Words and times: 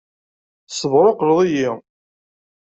Tessebṛuqleḍ-iyi! 0.67 1.71